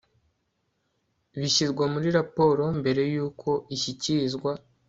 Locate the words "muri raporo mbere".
1.93-3.01